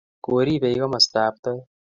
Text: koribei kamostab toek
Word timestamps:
koribei 0.23 0.75
kamostab 0.81 1.35
toek 1.43 1.63